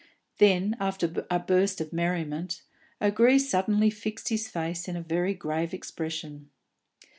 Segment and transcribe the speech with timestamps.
[0.39, 2.63] Then, after a burst of merriment,
[2.99, 6.49] O'Gree suddenly fixed his face in a very grave expression.